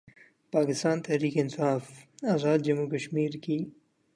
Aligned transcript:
اکستان 0.63 0.97
تحریک 1.07 1.33
انصاف 1.37 1.83
آزادجموں 2.33 2.85
وکشمیر 2.87 3.31
کی 3.43 3.57